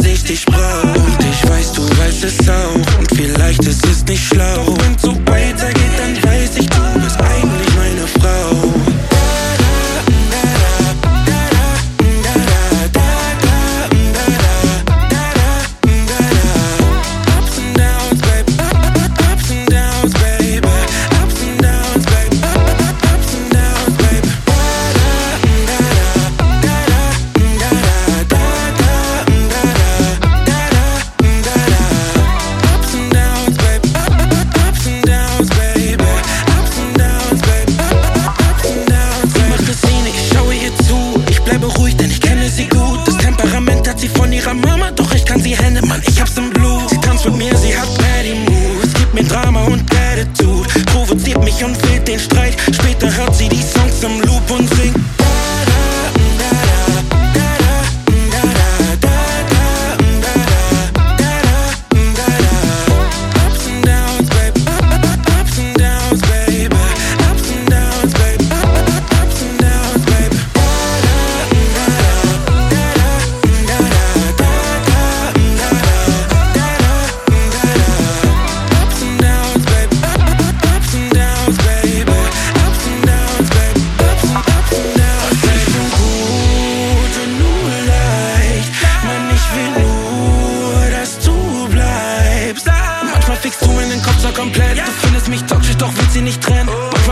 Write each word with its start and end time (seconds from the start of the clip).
dass 0.00 0.06
ich 0.06 0.24
dich 0.24 0.44
brauch. 0.46 0.94
Ich 1.30 1.48
weiß, 1.48 1.72
du 1.72 1.82
weißt 1.98 2.24
es 2.24 2.48
auch. 2.48 2.98
Und 2.98 3.14
vielleicht 3.14 3.64
ist 3.66 3.86
es 3.86 4.04
nicht 4.06 4.24
schlau. 4.24 4.74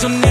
cause 0.00 0.04
I'm 0.06 0.20
never 0.22 0.29